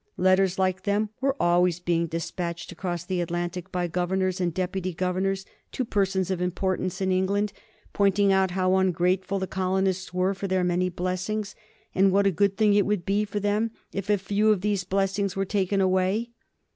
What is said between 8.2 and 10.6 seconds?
out how ungrateful the colonists were for